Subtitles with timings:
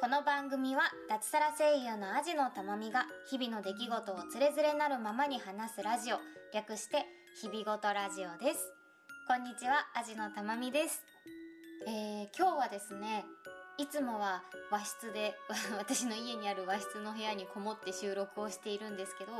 [0.00, 6.16] この番組は脱サラ声優のアジのたまみが日々の出来事をつれづれなるままに話すラジオ
[6.54, 7.04] 略して
[7.42, 8.72] 日々ごとラジオです。
[9.28, 11.04] こんにちはアジのたまみです。
[11.86, 13.26] えー、今日はですね
[13.76, 15.34] いつもは和室で
[15.76, 19.32] 私の家にある和室の部屋にこもって収録をしているんですけど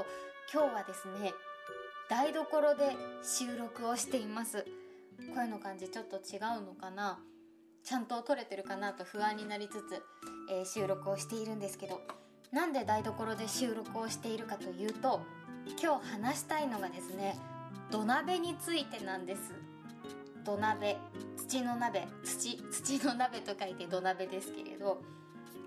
[0.52, 1.32] 今日はですね
[2.10, 4.66] 台所で収録をしています。
[5.34, 7.18] 声の感じちょっと違うのかな？
[7.84, 10.02] ちゃんと撮れてるかなと不安になりつつ、
[10.50, 12.00] えー、収録をしているんですけど
[12.52, 15.22] なんで台所で収録をしているかというと
[15.80, 17.36] 今日話したいのがですね
[17.90, 19.52] 土鍋についてなんです。
[20.44, 20.96] 土鍋
[21.36, 25.02] 土の鍋土土の鍋と書いて土鍋ですけれど、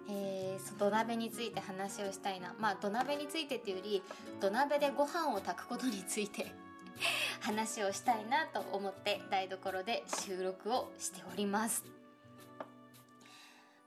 [0.09, 2.56] えー、土鍋について話をしたいな。
[2.59, 4.04] まあ土鍋についてっていうより
[4.40, 6.54] 土鍋でご飯を炊くことについて
[7.42, 11.93] 話をしたいなと思って台所で収録をしております。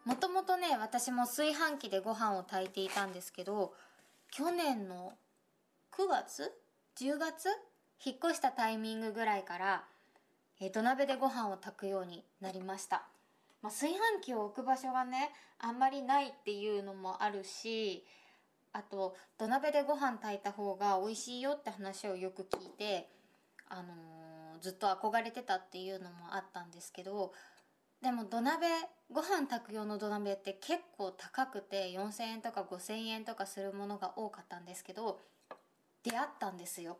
[0.06, 3.74] もともとね私も炊飯器でご飯を炊いていたんですけど
[4.30, 5.12] 去年の
[5.92, 6.50] 9月
[6.98, 7.48] 10月
[8.02, 9.84] 引っ越したタイミングぐらいから
[10.58, 13.06] え、土鍋でご飯を炊くようになりました。
[13.62, 18.06] まあ、炊飯器を置く場所がね、あんまりないっていうのもあるし、
[18.72, 23.08] あと、土鍋でご飯炊いた方が美味しいよって話をよく聞いて、
[23.68, 27.32] あのー、ずっと憧れてたっていうのもあったんですけど、
[28.02, 28.66] でも土鍋、
[29.10, 35.20] ご飯炊く用の土鍋って結構高くて4000円とか5000円とかするものが多かったんですけど、
[36.02, 36.98] 出会ったんですよ。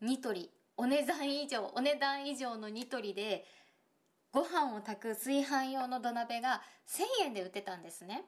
[0.00, 3.46] ニトリお値段以上、お値段以上のニトリで、
[4.30, 6.60] ご飯を炊く炊飯用の土鍋が
[7.22, 8.24] 1000円で売ってたんですね。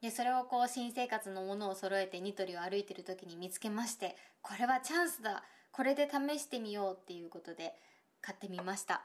[0.00, 7.74] で、それをこう新生活のものを揃えてニトリを歩いてる時に見つけまして、これはチャンスだこれで試してみようっていうことで
[8.20, 9.02] 買ってみました。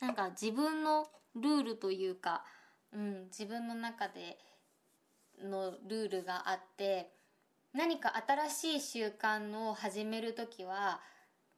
[0.00, 2.44] なんか自分のルールというか、
[2.92, 4.38] うん、自分の中で
[5.42, 7.12] のルールがあって、
[7.72, 8.14] 何か
[8.50, 11.00] 新しい習慣を始めるときは、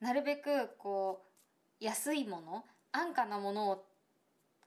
[0.00, 1.24] なるべくこ
[1.80, 3.84] う安いもの安価なものを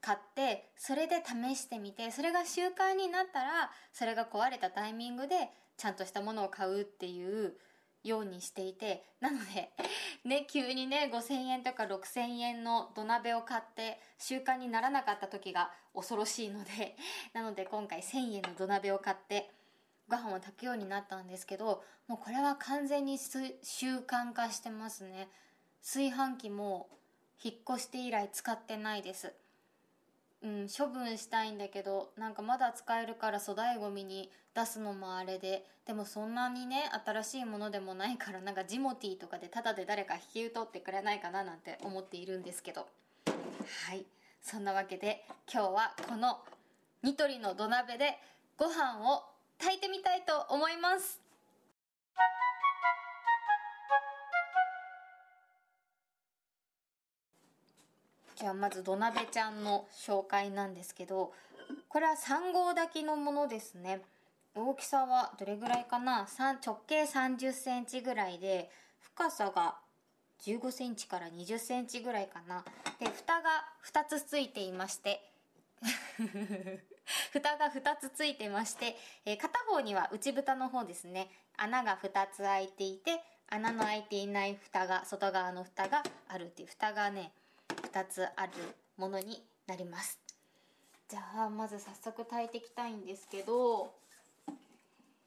[0.00, 7.54] 買ってそれで試してみてそれが習慣になったらそれが壊れたタイミングでちゃんとしたものを買うっていう
[8.04, 9.70] ようにしていてなので
[10.24, 16.96] ね急にね5000円とか6000円の土鍋を買って習慣にならなかった時が恐ろしいので
[17.32, 19.50] なので今回1000円の土鍋を買って
[20.08, 25.28] ご飯を炊くようになったんですけどもうこれは完全に習慣化してますね。
[25.82, 26.88] 炊飯器も
[27.42, 29.34] 引っ越して以来使ってないです。
[30.42, 42.86] うん処分したいんだけどなんかまだ使えるから粗大ごみに出すのもあれででもそんなにね新しいものでもないからなんかジモティーとかでタダで誰か引き受取ってくれないかななんて思っているんですけど。
[43.86, 44.04] はい。
[44.42, 46.40] そんなわけで今日はこの
[47.02, 48.18] ニトリの土鍋で
[48.56, 49.22] ご飯を
[49.58, 51.21] 炊いてみたいと思います。
[58.42, 61.32] じゃあまず土鍋ちゃんの紹介なんですけど
[61.88, 64.00] これは3号炊きのものですね。
[64.56, 66.26] 大きさはどれぐらいかな？
[66.66, 69.76] 直径30センチぐらいで深さが
[70.44, 72.64] 15センチから20センチぐらいかな。
[72.98, 75.22] で蓋が2つついていまして
[77.32, 87.32] 蓋が2つついてまして、えー、片方には内蓋の方ですね、穴が2つ開いていて、穴の開いていない蓋が、外側の蓋があるっていう、蓋がね、
[87.92, 88.52] 2つある
[88.96, 90.18] ものになります。
[91.08, 93.92] じゃあ、まず早速炊いていきたいんですけど、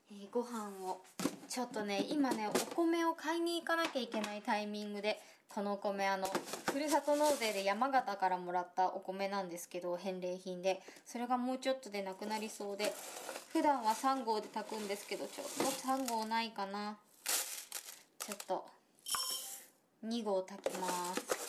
[0.10, 1.02] えー、ご飯を
[1.48, 6.28] ちょっとね今ねお米を買いに行かなきゃいけないタイミングでこのお米あの
[6.72, 12.94] ふるさと納税で山形からもらったお米なんですけど返礼品でそれがもうちょっとでなくなりそうで
[13.54, 16.98] 普段は3合で炊くんですけどちょっと3合ないかな
[18.20, 18.66] ちょっと
[20.06, 21.45] 2合炊きます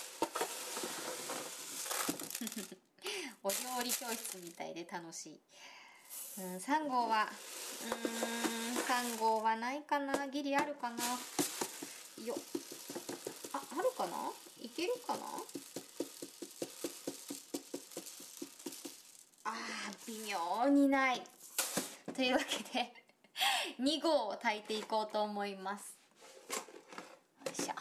[3.43, 3.55] お料
[3.85, 5.41] 理教室みたいで楽しい。
[6.39, 7.29] うん、3号は、
[7.83, 8.79] うん、
[9.17, 10.29] 3号はないかな？
[10.29, 10.97] ギリあるかな？
[12.25, 12.37] よ
[13.53, 14.31] あ、あるかな？
[14.61, 15.21] いけるかな？
[19.45, 21.23] あー、微妙にない。
[22.15, 22.93] というわけで、
[23.81, 25.97] 2号を炊いていこうと思います。
[27.45, 27.75] よいしょ。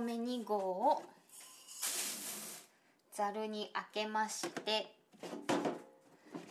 [0.00, 1.02] お米2合を
[3.12, 4.90] ざるに開けまして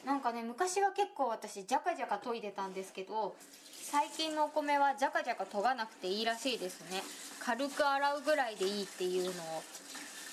[0.05, 3.35] なんかね昔は結構私ジャカジャカ研いでたんですけど
[3.91, 7.01] 最近のお米はジャカジャカ研がなくていいらしいですね。
[7.39, 9.33] 軽く洗うぐらいでいいっていうのを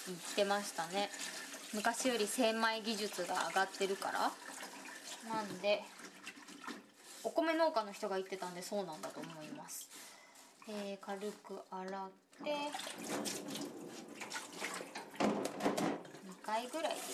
[0.08, 1.08] 言ってましたね。
[1.72, 4.30] 昔より精米技術が上がってるから。
[5.34, 5.82] なんで
[7.24, 9.88] お米農家の人が言ってたんでそうなんだと思います。
[10.68, 12.10] えー、軽く洗っ
[12.42, 12.48] 2
[16.42, 17.06] 回ぐらいでいいか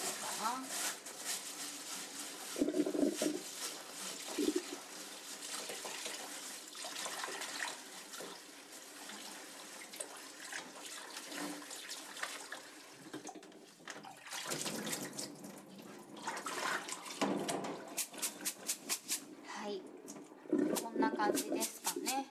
[20.99, 22.27] な感じですかね。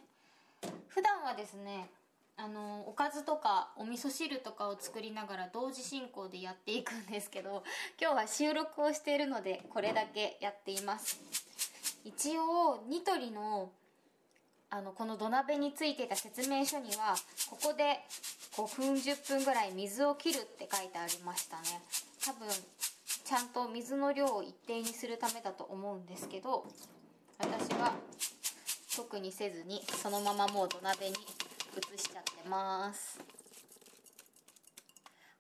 [0.90, 1.90] 普段はですね
[2.44, 7.64] あのおかずとかお味噌汁とかを作りながら同時進行でやっていくんですけど
[8.02, 11.20] 今日は収録をしているのでこれだけやっています。
[12.04, 13.70] 一応ニトリの
[14.72, 17.14] あのこの土鍋についてた説明書には
[17.50, 18.00] ここで
[18.56, 21.82] 5分10分ぐらい水を切るって書いてありましたね。
[22.26, 22.48] 多分
[23.24, 26.66] ちゃんと水の量を一定にするためだと思うんですけど
[27.38, 27.94] 私は
[28.96, 31.16] 特にせずにそのままもう土鍋に
[31.78, 33.20] 移しちゃってます。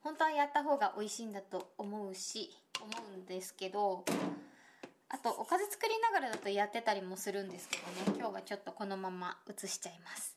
[0.03, 2.49] 本当はやった方が美味しいんだと思うし
[2.79, 4.03] 思うんですけど
[5.09, 10.35] あとおかず作りながらだとやってたりもするんですけどね今日はちょっとこのまま移しちゃいます。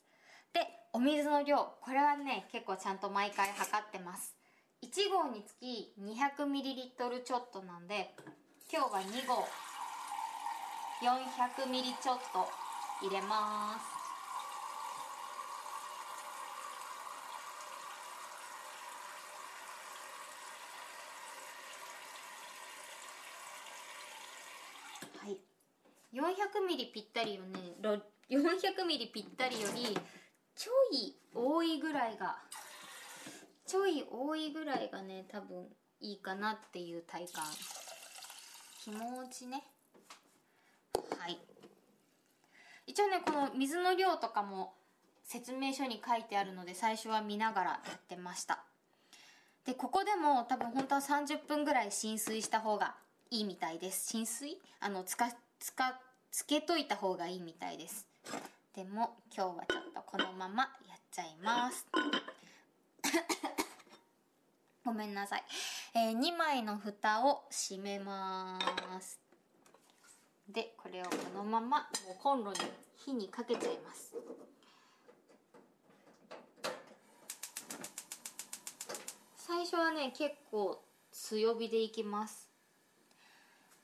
[0.53, 0.61] で
[0.93, 4.35] お水の量これはね結構ちゃんと毎回測ってます。
[4.83, 8.15] 1合につき 200ml ちょっとなんで
[8.71, 9.47] 今日は2合
[11.01, 12.47] 400ml ちょっと
[13.03, 14.05] 入れます
[25.19, 25.39] はい
[26.15, 27.59] 400ミリぴったりよね。
[28.31, 29.99] 400ミリぴったりより
[30.55, 32.39] ちょい多いぐらいが
[33.67, 35.67] ちょい多いぐらいがね多分
[36.01, 37.45] いいかなっていう体感。
[38.85, 39.65] 気持ちね。
[41.19, 41.39] はい。
[42.87, 44.75] 一応ねこの水の量とかも
[45.25, 48.63] 説明書に書いてあるので最初は見ながらやってました。
[49.67, 52.95] でここでも多分本当は30分ぐらい浸水した方が
[53.31, 54.11] いいみたいです。
[54.11, 54.61] 浸水？
[54.79, 55.31] あのつか
[55.65, 55.99] つか
[56.31, 58.07] つけといた方がいいみたいです。
[58.77, 61.87] でも今日はちょっとこのままやっちゃいます。
[64.85, 65.45] ごめんなさい、
[65.95, 68.61] えー、2枚の蓋を閉めま
[69.01, 69.19] す。
[70.51, 72.59] でこれをこのままもうコンロに
[72.97, 74.15] 火にかけちゃいます。
[79.39, 82.51] 最初はね結構強火でいきます。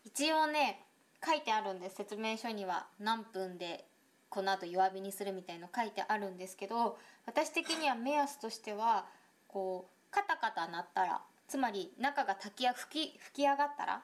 [0.05, 0.90] 一応ね
[1.25, 3.85] 書いてあるんです説明書には何分で
[4.29, 9.07] この後弱火にするみたいの書いてあるんですけど私的には目安としては
[9.49, 14.03] こうカタカタ鳴ったらつまり中が炊きや吹き吹き上がったら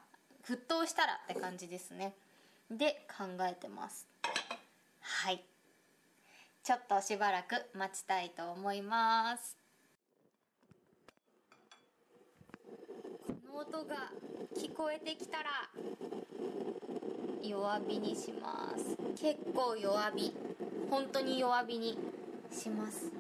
[0.49, 2.15] 沸騰したらって感じですね。
[2.71, 4.07] で考えてます。
[5.01, 5.43] はい。
[6.63, 9.57] ちょっとしばらく待ちたいと思います。
[13.27, 14.11] この音が
[14.57, 15.69] 聞こえてきたら
[17.43, 18.97] 弱火にします。
[19.21, 20.35] 結構弱火。
[20.91, 21.99] 本当に弱火に
[22.51, 23.11] します。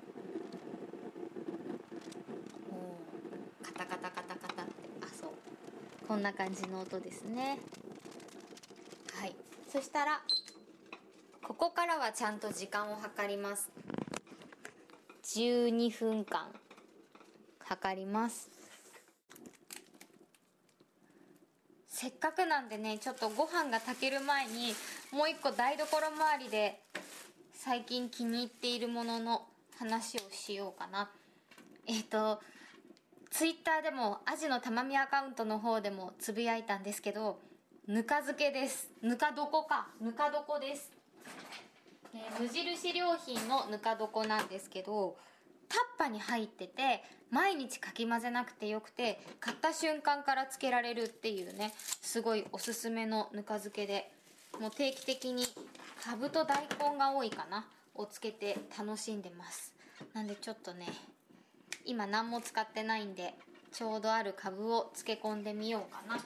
[3.62, 4.72] カタカタカタカタって。
[5.02, 5.30] あそう。
[6.06, 7.58] こんな感じの音ですね。
[9.14, 9.34] はい。
[9.68, 10.20] そしたら
[11.42, 13.70] ここからはちゃんと時間を計ります。
[15.26, 16.52] 12分間
[17.82, 18.48] 計ります
[21.88, 24.74] せっかくなんでねちょっとご飯が炊ける前に
[25.12, 26.80] もう一個台所周りで
[27.54, 29.42] 最近気に入っているものの
[29.78, 31.10] 話をしようかな。
[31.86, 32.40] えっ、ー、と
[33.30, 37.38] ツイッターでもアジのたまみアカウントの方でもつぶやいたんですけど
[37.86, 38.90] ぬか漬けです。
[39.02, 39.86] ぬか床か。
[40.00, 40.90] ぬか床です、
[42.12, 45.16] えー、無印良品のぬか床なんですけど
[45.68, 54.10] タッパに入ってて毎日かき混ぜなくてよくて買った瞬間からつけられるっていうねすごいおすすめのぬか漬けで
[54.60, 55.44] もう定期的に
[56.04, 59.74] かぶと大根が多いかなをつけて楽しんでます。
[60.12, 60.86] なんでちょっとね
[61.84, 63.34] 今何も使ってないんで
[63.72, 66.16] ちょうどあるかぶを漬け込んでみようかな。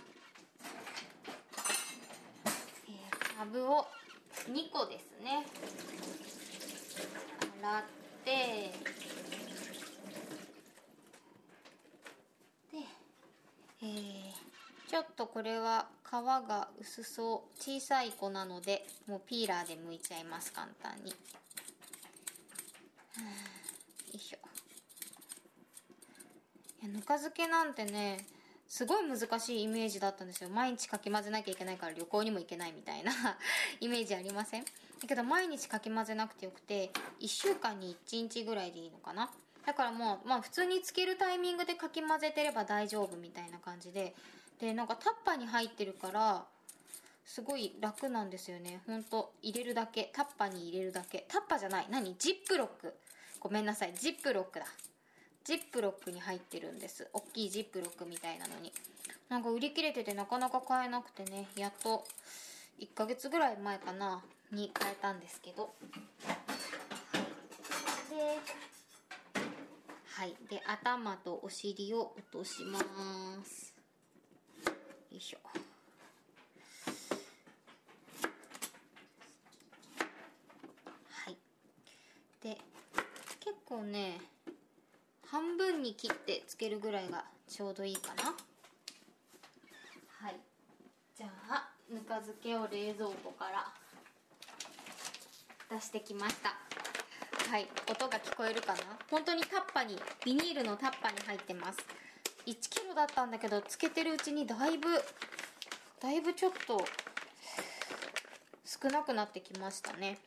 [3.41, 3.87] かぶを
[4.49, 5.47] 2個ですね。
[7.63, 8.71] 洗ってで、
[13.83, 21.11] えー、ちょっとこれは皮が薄そう小さい子なのでもうピーラーで剥いちゃいます簡単に。
[21.11, 21.17] よ
[24.15, 24.39] いしょ。
[26.83, 28.27] いやぬか漬けなんてね
[28.67, 30.50] すごい難しいイメージだったんですよ。
[30.50, 33.12] 毎日かき混ぜなきゃいけないから旅行にも行けないみたいな
[33.81, 34.65] イメージありません？
[35.00, 36.90] だけど毎日かき混ぜなくてよくて
[37.21, 39.30] 1週間に1日ぐらいでいいのかな。
[39.66, 44.14] だからもう、まあ、普通につけるタイミングでかき混ぜてれば大丈夫みたいな感じで。
[44.61, 46.45] でなんかタッパーに入ってるから
[47.25, 48.80] すごい楽なんですよね。
[48.87, 50.11] ほんと入れるだけ。
[50.12, 51.25] タッパーに入れるだけ。
[51.28, 51.87] タッパーじゃない。
[51.88, 52.16] 何？
[52.19, 52.92] ジップロック。
[53.38, 53.95] ごめんなさい。
[53.95, 54.66] ジップロックだ。
[55.45, 57.09] ジップロックに入ってるんです。
[57.12, 58.73] 大きいジップロックみたいなのに。
[59.28, 61.47] なんか売り切れててなかなか買えなくてね。
[61.57, 62.04] やっと
[62.80, 64.23] 1ヶ月ぐらい前かな。
[64.52, 65.62] に買えたんですけど。
[65.62, 68.16] はいで
[70.21, 70.35] はい。
[70.50, 72.78] で頭とお尻を落としま
[73.45, 73.75] す。
[75.11, 75.38] よいしょ。
[81.09, 81.38] はい。
[82.42, 82.59] で
[83.38, 84.21] 結構ね
[85.26, 88.25] 半分に切ってつけるぐらいがちょうどいいかな。
[88.25, 88.33] は
[90.30, 90.40] い。
[91.16, 93.73] じゃあぬか漬けを冷蔵庫から
[95.71, 96.55] 出してきました。
[97.50, 98.79] はい音が聞こえるかな？
[99.11, 101.79] 本当にタッパにビニールのタッパに入ってます。
[102.47, 104.89] 1キロだったんだけどつけてるうちにだいぶ
[106.00, 106.85] だいぶちょっと
[108.65, 110.19] 少なくなってきましたね。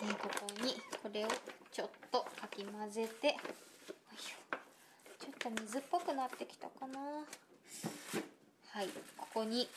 [0.00, 1.28] でここにこれを
[1.72, 3.36] ちょっとかき混ぜて
[5.18, 6.98] ちょっと水っぽくなってきたかな。
[8.70, 9.68] はいここに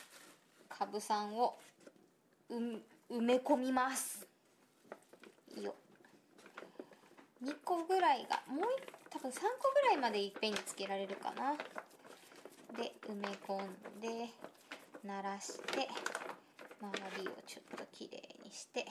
[0.68, 1.56] かぶさんを
[2.50, 2.80] 埋
[3.20, 4.26] め込みます
[5.62, 5.74] よ
[7.42, 8.64] 2個ぐらいがもう
[9.08, 11.56] 多分3個ぐらいまでいっぺんにつけられるかな。
[12.76, 14.30] で埋め込んで
[15.04, 15.88] 鳴らして
[16.80, 18.86] 周りをちょっときれいにして。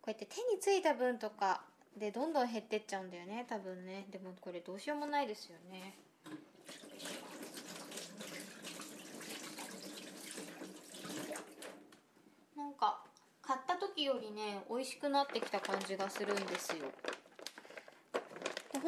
[0.00, 1.60] こうやって手についた分とか
[1.96, 4.06] でどんどん減ってっちゃうんだよね多分ね。
[4.10, 5.94] でもこれどうしようもないですよね。
[12.56, 13.02] なんか
[13.42, 16.86] 買った時よりね美味しくなってきた感じがするんですよ。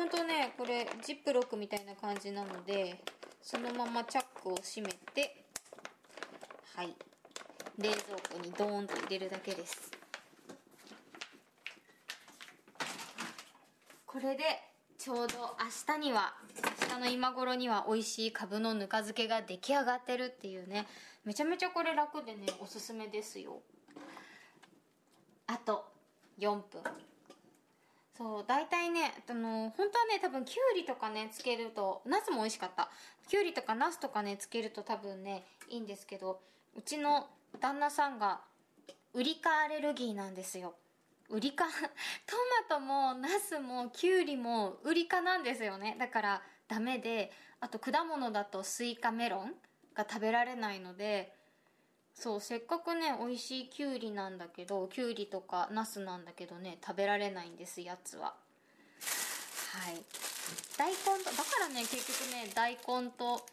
[0.00, 3.04] 本当ねこれジップロックみたいな感じなので
[3.42, 5.44] そのままチャックを閉めて
[6.74, 6.94] はい。
[7.76, 8.00] 冷蔵
[8.32, 9.90] 庫にドーンと入れるだけです。
[14.06, 14.42] これで
[14.96, 15.56] ちょうど
[15.88, 16.32] 明日には
[16.90, 20.86] 明日の今頃には美味しいかぶのぬか漬けが出来上がってるっていうね。
[21.26, 23.60] めちゃめちゃこれ楽でねおすすめですよ。
[25.46, 25.84] あと
[26.38, 27.09] 4分。
[28.20, 32.90] そう大体ねあの本当はね多分きゅうりとかねつけるとナスも美味しかった。
[33.26, 36.38] きゅうりとかナスとかねつけると多分ねいいんですけど
[36.76, 37.28] うちの
[37.60, 38.42] 旦那さんが
[39.14, 40.74] ウリ科アレルギーなんですよ。
[41.30, 41.70] ウリ科ト
[42.68, 45.96] マトもナスもキュウリもウリ科なんですよね。
[45.98, 49.54] だからダメであと果物だとスイカメロン
[49.94, 51.32] が食べられないので
[52.14, 58.34] そうせっかくね美味しいきゅうりなんだけどきゅうりとかナスなんだけどね食べられないんですやつは。
[59.72, 60.02] はい。
[60.76, 63.46] 大根とだからね結局ね大根と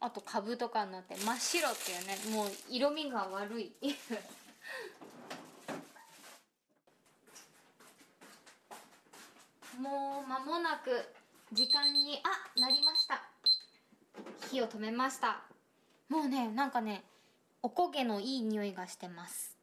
[0.00, 3.72] あとカブとかになって真っ白っていうねもう色味が悪い。
[9.80, 11.14] もう間もなく
[11.52, 13.22] 時間にあなりました。
[14.50, 15.42] 火を止めました。
[16.08, 17.04] もうねなんかね
[17.66, 19.56] おこげのいい匂いがしてます。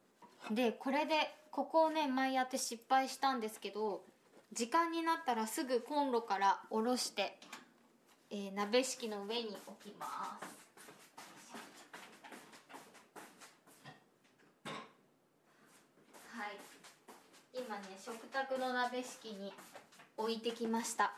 [0.50, 1.14] でこれで
[1.50, 4.02] ここをね前やって失敗したんですけど
[4.52, 7.38] 時間になったらすぐコンロから下ろして、
[8.30, 10.12] えー、鍋敷きの上に置きます。
[16.36, 16.58] はい。
[17.54, 19.50] 今ね食卓の鍋敷きに
[20.18, 21.14] 置いてきました。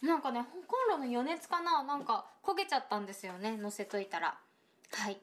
[0.00, 1.82] なんかねコンロの余熱かな？
[1.82, 4.38] なんか焦げちゃったんですよね乗せといたら。
[4.92, 5.18] はい。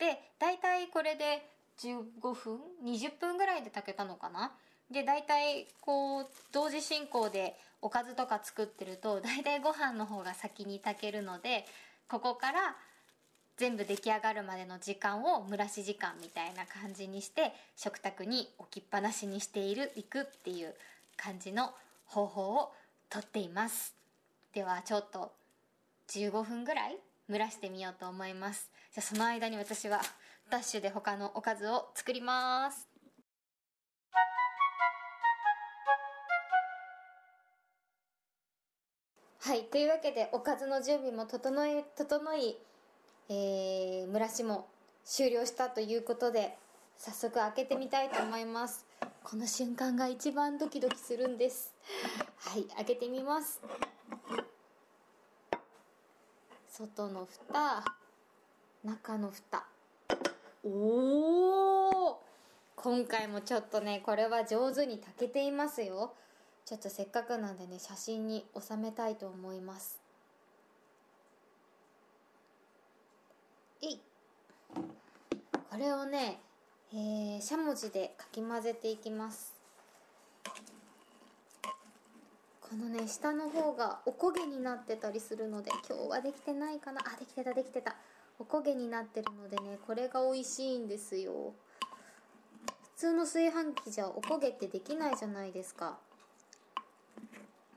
[0.00, 1.46] で大体これで
[1.78, 4.50] 15分20分ぐらいで炊けたのかな？
[4.90, 11.64] で大体こう同時進行でおかずとか作ってると大体ご飯の方が先に炊けるので
[12.08, 12.76] ここから
[13.56, 20.74] 全部出来上がるまでの時間を蒸らし時間みたいな感じにして食卓に置きっぱなしにしているいくっていう
[21.16, 21.74] 感じの
[22.06, 22.72] 方法を
[23.10, 23.94] とっています。
[24.54, 25.32] ではちょっと
[26.08, 26.96] 15分ぐらい
[27.28, 28.70] 蒸らしてみようと思います。
[28.92, 30.00] じゃあその間に私は
[30.50, 32.88] ダッシュで他のおかずを作ります。
[39.38, 42.58] はいというわけでおかずの準備も整い整い、
[43.28, 44.68] えー、蒸らしも
[45.04, 46.58] 終了したということで
[46.98, 48.84] 早速開けてみたいと思います。
[49.22, 51.72] この瞬間が一番ドキドキするんです。
[52.38, 53.62] はい開けてみます。
[56.68, 57.99] 外の蓋。
[58.84, 59.64] 中の蓋。
[60.64, 60.68] お
[62.12, 62.22] お
[62.76, 66.14] 今回もちょっとねこれは上手に炊けていますよ。
[66.64, 70.00] ちょっとせっかくなんでね写真に収めたいと思います。
[73.82, 73.98] い。
[75.70, 76.40] これをね、
[76.92, 79.54] えー、しゃもじでかき混ぜていきます。
[82.62, 87.02] このね下の方がおこげになってたりするので今日はできてないかな。
[87.04, 87.96] あできてたできてた
[88.40, 91.52] おこげになってるのでねこれが美味しいんですよ。
[92.82, 95.98] 普通の炊飯器じゃおこげってできないじゃないですか。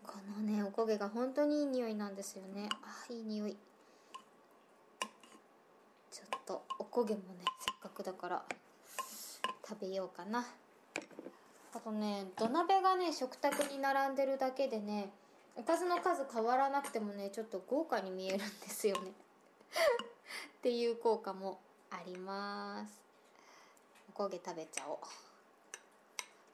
[0.04, 2.70] このねおこげが本当にいい匂いなんですよね。
[2.82, 3.58] あいい匂い。
[6.12, 7.26] ちょっとおこげもね
[7.60, 8.44] せっかくだから
[9.68, 10.46] 食べようかな。
[11.74, 15.10] あとね土鍋がね食卓に並んでるだけでね
[15.58, 19.12] おかずの数変わらなくてもねちょっと豪華に見えるんですよね。
[20.64, 21.60] っていう効果も
[21.92, 23.02] あります。
[24.08, 24.98] おこげ食べちゃおう。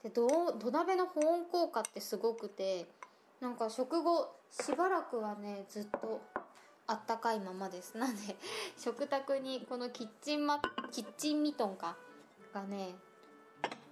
[0.02, 0.26] で土
[0.58, 2.86] 土鍋の保温効果ってすごくて
[3.40, 6.20] なんか食後しばらくはねずっと
[6.88, 7.96] あったかいままです。
[7.98, 8.34] なんで
[8.76, 11.96] 食卓にこのキッチンマキッチンミトンか
[12.52, 12.96] がね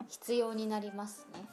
[0.09, 1.47] 必要になりますね。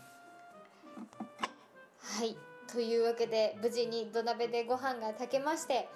[1.99, 2.35] はい。
[2.73, 5.87] というわけで無事に土鍋でご飯が炊けまして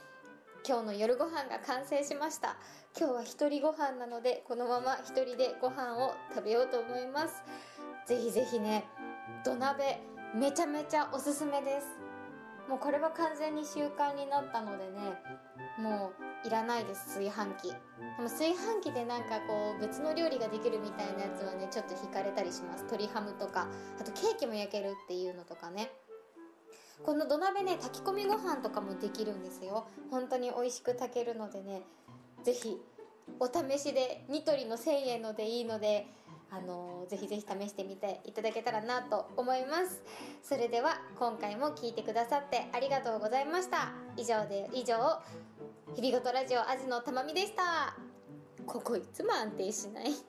[0.70, 2.56] 今日の夜ご飯が完成しました。
[2.96, 7.42] 今日は一人ご飯なのでこのまま一人でご飯を食べようと思います。
[8.06, 8.86] ぜひぜひね
[9.44, 10.00] 土鍋
[10.36, 11.88] めちゃめちゃおすすめです。
[12.70, 15.00] もうこれは完全に習慣になったのでね
[15.80, 16.12] も
[16.44, 17.72] ういらないです炊飯器。
[17.72, 17.74] で
[18.22, 22.84] も炊飯器でなんかこう別の料理ができるみたいなやつはねちょっと惹かれたりします。
[22.84, 23.66] 鶏ハムとか
[24.00, 25.90] あとケーキも焼けるっていうのとかね。
[27.04, 29.88] この土鍋ね炊き込みご飯とかもできるんですよ。
[30.12, 31.84] 本当に美味しく炊けるのでね
[32.44, 32.78] 是非
[33.40, 36.08] お試しでニトリの1000円のでいいので
[36.52, 40.02] あのー、ぜひぜひ試してみていただけたらなと思います。
[40.42, 43.92] それでは今回も聞いてくださってありがとうございました。
[44.18, 45.22] 以上で以上
[45.96, 47.96] 日々ごとラジオアジのたまみでした。
[48.66, 50.29] ここいつも安定しない。